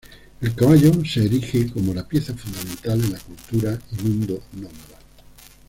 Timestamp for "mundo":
4.03-4.41